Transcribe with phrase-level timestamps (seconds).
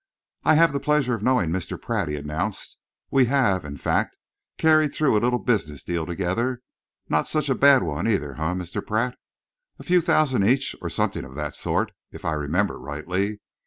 [0.43, 1.79] "I have the pleasure of knowing Mr.
[1.79, 2.75] Pratt," he announced.
[3.11, 4.17] "We have, in fact,
[4.57, 6.63] carried through a little business deal together.
[7.07, 8.83] Not such a bad one, either, eh, Mr.
[8.83, 9.15] Pratt?
[9.77, 13.41] A few thousands each, or something of that sort, if I remember rightly.